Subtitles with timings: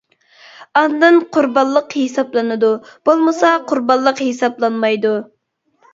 [0.79, 2.71] ئاندىن قۇربانلىق ھېسابلىنىدۇ،
[3.11, 5.17] بولمىسا قۇربانلىق ھېسابلانمايدۇ.